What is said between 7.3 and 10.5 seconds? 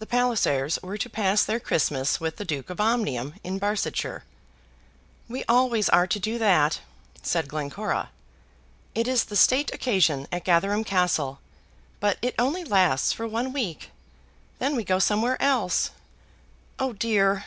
Glencora. "It is the state occasion at